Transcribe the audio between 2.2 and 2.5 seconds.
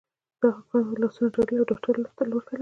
لاړ